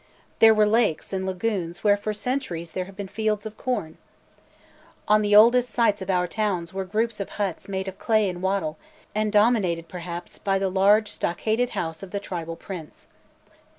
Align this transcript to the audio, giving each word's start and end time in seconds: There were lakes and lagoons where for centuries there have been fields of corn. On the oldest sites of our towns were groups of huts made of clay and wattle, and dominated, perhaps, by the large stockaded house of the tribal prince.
There 0.39 0.55
were 0.55 0.65
lakes 0.65 1.13
and 1.13 1.27
lagoons 1.27 1.83
where 1.83 1.95
for 1.95 2.11
centuries 2.11 2.71
there 2.71 2.85
have 2.85 2.95
been 2.95 3.07
fields 3.07 3.45
of 3.45 3.55
corn. 3.55 3.99
On 5.07 5.21
the 5.21 5.35
oldest 5.35 5.69
sites 5.69 6.01
of 6.01 6.09
our 6.09 6.25
towns 6.25 6.73
were 6.73 6.85
groups 6.85 7.19
of 7.19 7.29
huts 7.37 7.69
made 7.69 7.87
of 7.87 7.99
clay 7.99 8.27
and 8.27 8.41
wattle, 8.41 8.79
and 9.13 9.31
dominated, 9.31 9.87
perhaps, 9.87 10.39
by 10.39 10.57
the 10.57 10.69
large 10.71 11.11
stockaded 11.11 11.69
house 11.77 12.01
of 12.01 12.09
the 12.09 12.19
tribal 12.19 12.55
prince. 12.55 13.05